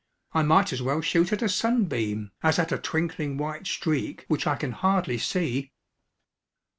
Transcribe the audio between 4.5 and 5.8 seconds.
can hardly see."